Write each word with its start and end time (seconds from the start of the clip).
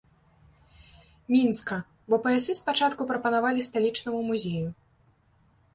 Мінска, 1.35 1.75
бо 2.13 2.19
паясы 2.25 2.51
спачатку 2.61 3.01
прапанавалі 3.13 3.61
сталічнаму 3.69 4.19
музею. 4.33 4.67